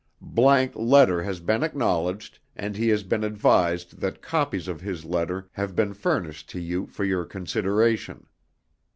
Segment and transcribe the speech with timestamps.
[0.75, 5.75] ____letter has been acknowledged and he has been advised that copies of his letter have
[5.75, 8.25] been furnished to you for your consideration.